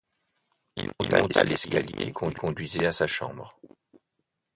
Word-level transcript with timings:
Il 0.77 0.91
monta 0.99 1.43
l'escalier 1.43 2.11
qui 2.11 2.33
conduisait 2.33 2.87
à 2.87 2.91
sa 2.91 3.05
chambre. 3.05 3.55